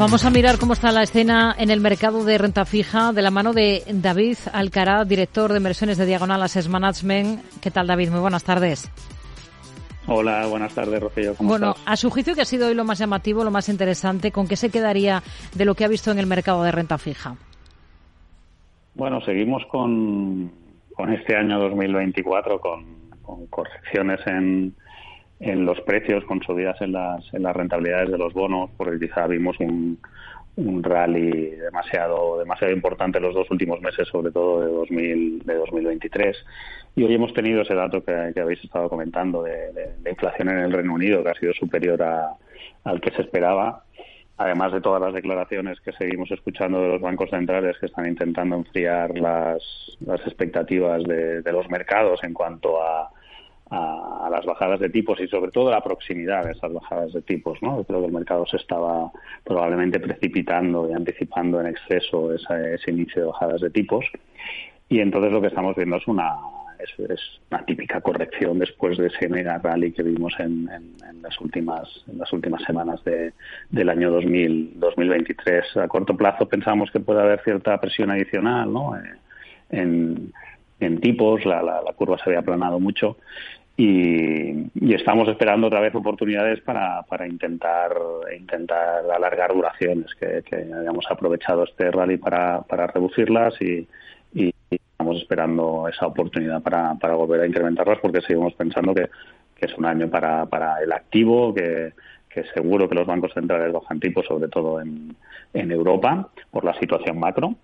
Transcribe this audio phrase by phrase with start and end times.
[0.00, 3.32] Vamos a mirar cómo está la escena en el mercado de renta fija de la
[3.32, 7.42] mano de David Alcaraz, director de inversiones de Diagonal Assets Management.
[7.60, 8.10] ¿Qué tal, David?
[8.10, 8.88] Muy buenas tardes.
[10.06, 11.34] Hola, buenas tardes, Rocío.
[11.34, 11.84] ¿Cómo bueno, estás?
[11.84, 14.30] a su juicio, ¿qué ha sido hoy lo más llamativo, lo más interesante?
[14.30, 15.20] ¿Con qué se quedaría
[15.56, 17.34] de lo que ha visto en el mercado de renta fija?
[18.94, 20.52] Bueno, seguimos con,
[20.94, 24.76] con este año 2024 con, con correcciones en,
[25.40, 29.26] en los precios, con subidas en las, en las rentabilidades de los bonos, porque quizá
[29.26, 29.98] vimos un,
[30.56, 36.36] un rally demasiado demasiado importante los dos últimos meses, sobre todo de, 2000, de 2023.
[36.96, 40.58] Y hoy hemos tenido ese dato que, habéis estado comentando de, de, de, inflación en
[40.58, 42.32] el Reino Unido, que ha sido superior a,
[42.82, 43.84] al que se esperaba,
[44.36, 48.56] además de todas las declaraciones que seguimos escuchando de los bancos centrales que están intentando
[48.56, 49.62] enfriar las,
[50.00, 53.10] las expectativas de, de los mercados en cuanto a
[53.70, 57.22] a, a, las bajadas de tipos y sobre todo la proximidad de esas bajadas de
[57.22, 57.60] tipos.
[57.62, 57.84] ¿no?
[57.84, 59.10] Creo que el mercado se estaba
[59.44, 64.04] probablemente precipitando y anticipando en exceso ese, ese inicio de bajadas de tipos
[64.88, 66.34] y entonces lo que estamos viendo es una
[66.78, 71.22] es, es una típica corrección después de ese mega rally que vimos en, en, en
[71.22, 73.32] las últimas en las últimas semanas de,
[73.70, 78.96] del año 2000, 2023 a corto plazo pensamos que puede haber cierta presión adicional ¿no?
[78.96, 79.02] Eh,
[79.70, 80.32] en,
[80.80, 83.16] en tipos la, curva se había aplanado mucho
[83.76, 87.92] y, estamos esperando otra vez oportunidades para, para intentar
[88.36, 93.86] intentar alargar duraciones que, que hayamos aprovechado este rally para, para reducirlas y,
[94.70, 99.08] estamos esperando esa oportunidad para, volver a incrementarlas porque seguimos pensando que,
[99.56, 101.92] que es un año para, para el activo que,
[102.28, 105.14] que seguro que los bancos centrales bajan tipos sobre todo en,
[105.54, 107.54] en Europa por la situación macro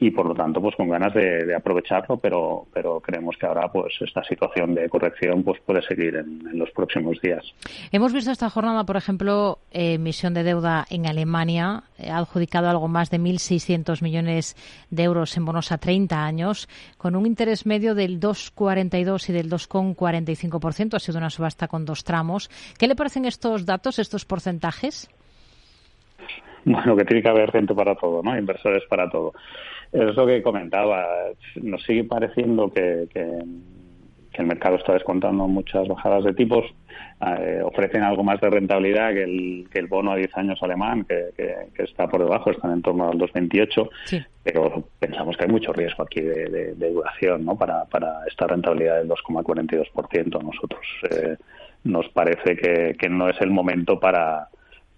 [0.00, 3.94] y por lo tanto pues con ganas de, aprovecharlo pero pero creemos que ahora pues
[4.00, 7.44] esta situación de corrección pues puede seguir en, los próximos días.
[7.92, 12.88] Hemos visto esta jornada por ejemplo eh, emisión de deuda en Alemania ha adjudicado algo
[12.88, 14.56] más de 1.600 millones
[14.90, 19.50] de euros en bonos a 30 años con un interés medio del 2,42 y del
[19.50, 22.50] 2,45% ha sido una subasta con dos tramos.
[22.78, 25.10] ¿qué le parecen estos datos estos porcentajes
[26.64, 28.36] bueno, que tiene que haber gente para todo, ¿no?
[28.36, 29.32] Inversores para todo.
[29.92, 31.06] Es lo que comentaba.
[31.56, 33.26] Nos sigue pareciendo que, que,
[34.32, 36.64] que el mercado está descontando muchas bajadas de tipos.
[37.20, 41.04] Eh, ofrecen algo más de rentabilidad que el, que el bono a 10 años alemán,
[41.04, 43.88] que, que, que, está por debajo, están en torno al 2,28.
[44.04, 44.22] Sí.
[44.44, 47.56] Pero pensamos que hay mucho riesgo aquí de, de, de duración, ¿no?
[47.56, 50.42] Para, para esta rentabilidad del 2,42%.
[50.42, 51.36] Nosotros eh,
[51.84, 54.48] nos parece que, que no es el momento para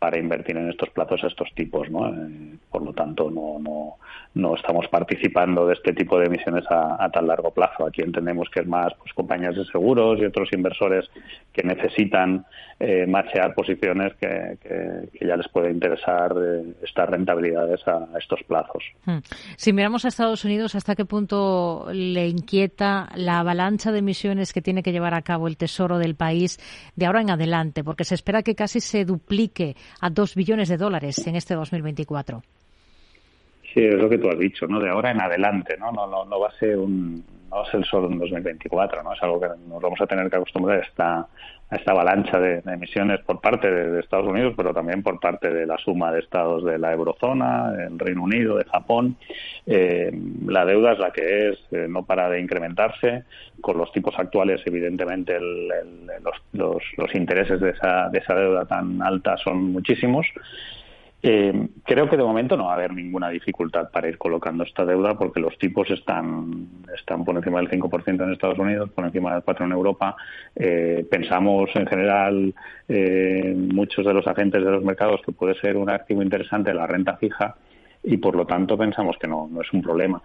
[0.02, 2.08] para invertir en estos plazos a estos tipos, ¿no?
[2.08, 3.98] Eh, por lo tanto, no, no,
[4.34, 7.86] no estamos participando de este tipo de emisiones a, tan largo plazo.
[7.86, 11.08] Aquí entendemos que es más pues, compañías de seguros y otros inversores
[11.52, 12.44] que necesitan
[12.80, 14.58] eh, machear posiciones que,
[15.20, 18.82] ya les puede interesar eh, estas rentabilidades a, a, estos plazos.
[19.56, 24.62] Si miramos a Estados Unidos, ¿hasta qué punto le inquieta la avalancha de emisiones que
[24.62, 26.58] tiene que llevar a cabo el Tesoro del país
[26.96, 27.84] de ahora en adelante?
[27.84, 32.42] Porque se espera que casi se duplique a dos billones de dólares en este 2024.
[33.72, 34.80] Sí, es lo que tú has dicho, ¿no?
[34.80, 35.90] De ahora en adelante, ¿no?
[35.92, 39.12] No, no, no va a ser un, no va a ser solo en 2024, ¿no?
[39.14, 41.26] Es algo que nos vamos a tener que acostumbrar a esta,
[41.72, 45.78] esta avalancha de, emisiones por parte de, Estados Unidos, pero también por parte de la
[45.78, 49.16] suma de estados de la eurozona, el Reino Unido, de Japón.
[49.66, 50.10] Eh,
[50.46, 53.24] la deuda es la que es, eh, no para de incrementarse.
[53.60, 55.68] Con los tipos actuales, evidentemente, el,
[56.52, 60.26] los, los intereses de esa, de esa deuda tan alta son muchísimos.
[61.24, 64.84] Eh, creo que de momento no va a haber ninguna dificultad para ir colocando esta
[64.84, 66.66] deuda porque los tipos están,
[66.96, 70.16] están por encima del 5% en Estados Unidos, por encima del 4% en Europa.
[70.56, 72.54] Eh, pensamos en general,
[72.88, 76.88] eh, muchos de los agentes de los mercados, que puede ser un activo interesante la
[76.88, 77.54] renta fija
[78.02, 80.20] y por lo tanto pensamos que no, no es un problema.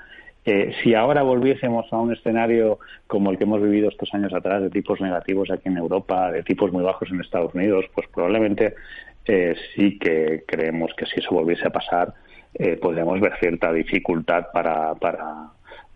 [0.49, 4.61] Eh, si ahora volviésemos a un escenario como el que hemos vivido estos años atrás,
[4.61, 8.73] de tipos negativos aquí en Europa, de tipos muy bajos en Estados Unidos, pues probablemente
[9.27, 12.13] eh, sí que creemos que si eso volviese a pasar,
[12.53, 15.49] eh, podríamos ver cierta dificultad para, para,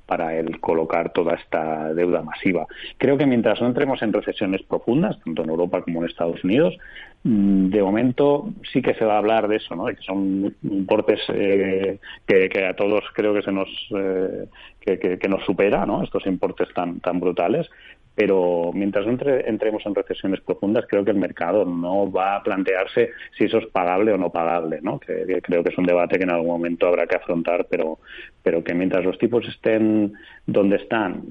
[0.06, 2.68] para el colocar toda esta deuda masiva.
[2.98, 6.78] Creo que mientras no entremos en recesiones profundas, tanto en Europa como en Estados Unidos,
[7.24, 9.86] de momento sí que se va a hablar de eso, ¿no?
[9.86, 14.48] De que son importes eh, que, a todos creo que se nos eh,
[14.82, 15.86] que, que, nos supera.
[16.04, 17.70] Estos importes tan tan brutales,
[18.16, 23.12] pero mientras no entremos en recesiones profundas, creo que el mercado no va a plantearse
[23.38, 25.00] si eso es pagable o no pagable, ¿no?
[25.00, 28.00] Que, creo que es un debate que en algún momento habrá que afrontar, pero,
[28.44, 30.14] pero que mientras los tipos estén
[30.46, 31.24] donde están,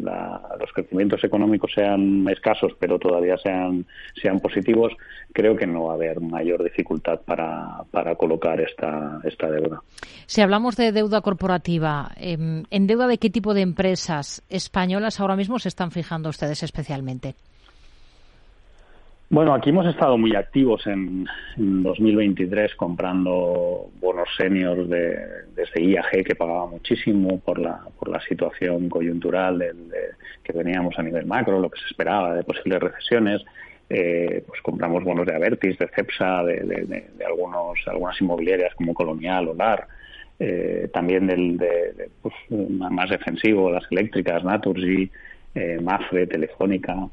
[0.59, 3.85] los crecimientos económicos sean escasos, pero todavía sean,
[4.21, 4.93] sean positivos,
[5.33, 9.83] creo que no va a haber mayor dificultad para, para colocar esta, esta deuda.
[10.27, 15.37] Si hablamos de deuda corporativa, em, ¿en deuda de qué tipo de empresas españolas ahora
[15.37, 17.35] mismo se están fijando ustedes especialmente?
[19.29, 21.25] Bueno, aquí hemos estado muy activos en,
[21.57, 25.17] 2023 comprando bonos seniors de,
[25.55, 29.63] desde IAG que pagaba muchísimo por la, por la situación coyuntural
[30.43, 33.45] que veníamos a nivel macro, lo que se esperaba de posibles recesiones.
[33.89, 39.55] Eh, pues compramos bonos de Avertis, de Cepsa, de, algunos, algunas inmobiliarias como Colonial o
[39.55, 39.87] LAR.
[40.41, 45.11] Eh, también del de, pues, más defensivo, las eléctricas, Naturgy,
[45.55, 47.09] eh, Mafre, Telefónica.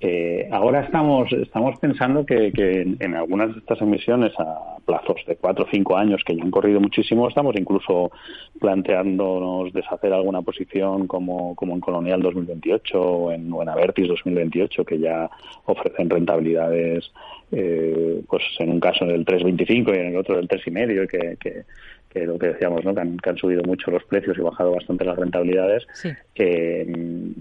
[0.00, 2.52] Eh, ahora estamos, estamos pensando que,
[3.00, 6.52] en, algunas de estas emisiones a plazos de cuatro o cinco años que ya han
[6.52, 8.12] corrido muchísimo, estamos incluso
[8.60, 14.84] planteándonos deshacer alguna posición como, como en Colonial 2028 o en, o en Avertis 2028,
[14.84, 15.28] que ya
[15.64, 17.10] ofrecen rentabilidades,
[17.50, 21.36] eh, pues en un caso del 3,25 y en el otro del 3,5 y que,
[21.40, 21.64] que
[22.10, 22.94] que lo que decíamos, ¿no?
[22.94, 25.86] que, han, subido mucho los precios y bajado bastante las rentabilidades,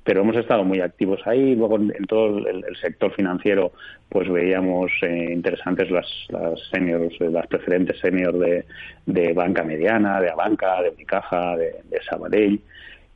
[0.03, 1.55] pero hemos estado muy activos ahí.
[1.55, 3.71] Luego, en, todo el, sector financiero,
[4.09, 8.65] pues veíamos eh, interesantes las, las seniors, las preferentes senior de,
[9.05, 12.61] de banca mediana, de Abanca, de Unicaja, de, de Sabadell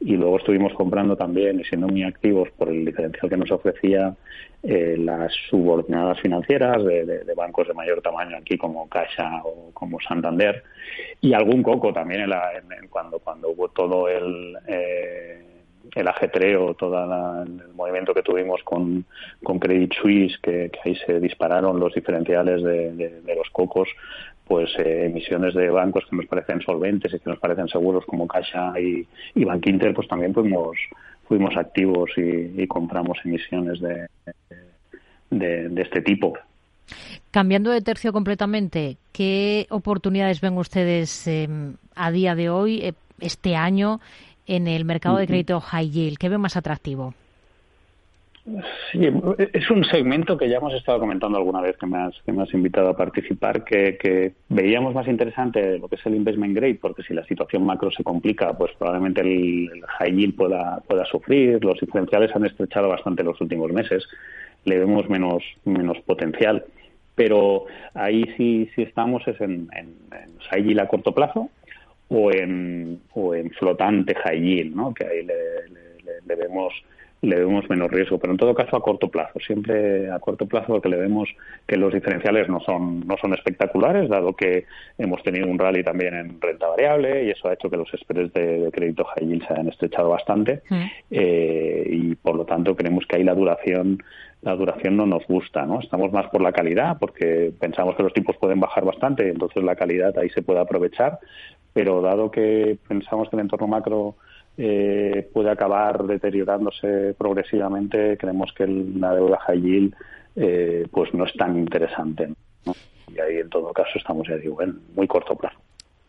[0.02, 4.16] y luego estuvimos comprando también y siendo muy activos por el diferencial que nos ofrecía
[4.64, 10.64] eh, las subordinadas financieras de, bancos de mayor tamaño aquí como Caixa o como Santander
[11.22, 15.46] y algún coco también en, cuando cuando hubo todo el eh,
[15.96, 19.04] el ajetreo, todo el movimiento que tuvimos con,
[19.44, 23.90] con Credit Suisse, que, ahí se dispararon los diferenciales de los cocos,
[24.52, 28.28] pues eh, emisiones de bancos que nos parecen solventes y que nos parecen seguros como
[28.28, 30.76] Caixa y, y Bankinter, pues también fuimos
[31.26, 34.08] fuimos activos y, compramos emisiones de,
[35.30, 36.34] de, este tipo.
[37.32, 43.56] Cambiando de tercio completamente, ¿qué oportunidades ven ustedes em, a día de hoy, eh, este
[43.56, 44.02] año,
[44.48, 46.18] en el mercado de crédito high yield?
[46.18, 47.14] ¿Qué ven más atractivo?
[48.92, 49.08] Sí,
[49.54, 52.42] es un segmento que ya hemos estado comentando alguna vez que me has, que me
[52.42, 57.04] has invitado a participar, que, veíamos más interesante lo que es el investment grade, porque
[57.04, 61.64] si la situación macro se complica, pues probablemente el, high yield pueda, pueda sufrir.
[61.64, 64.08] Los diferenciales han estrechado bastante los últimos meses,
[64.66, 66.66] le vemos menos, menos potencial.
[67.14, 69.70] Pero ahí sí, sí estamos es en,
[70.50, 71.50] high yield a corto plazo
[72.10, 74.94] o en, o en flotante high yield, ¿no?
[74.96, 75.36] que ahí le,
[76.26, 76.74] le vemos
[77.22, 80.68] le vemos menos riesgo, pero en todo caso a corto plazo, siempre a corto plazo
[80.68, 81.30] porque le vemos
[81.68, 84.66] que los diferenciales no son no son espectaculares, dado que
[84.98, 88.34] hemos tenido un rally también en renta variable y eso ha hecho que los spreads
[88.34, 90.86] de, crédito high yield se hayan estrechado bastante mm.
[91.12, 94.02] eh, y por lo tanto creemos que ahí la duración
[94.42, 95.80] la duración no nos gusta, ¿no?
[95.80, 99.64] Estamos más por la calidad porque pensamos que los tipos pueden bajar bastante y entonces
[99.64, 101.20] la calidad ahí se puede aprovechar,
[101.74, 104.16] pero dado que pensamos que el entorno macro
[104.58, 109.96] eh, puede acabar deteriorándose progresivamente, creemos que la deuda high yield
[110.36, 112.34] eh, pues no es tan interesante.
[113.14, 115.60] Y ahí, en todo caso, estamos, ya digo, en muy corto plazo.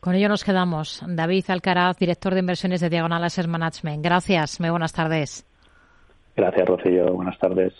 [0.00, 1.02] Con ello nos quedamos.
[1.06, 4.04] David Alcaraz, director de inversiones de Diagonal Asset Management.
[4.04, 5.46] Gracias, muy buenas tardes.
[6.36, 7.12] Gracias, Rocío.
[7.12, 7.72] Buenas tardes.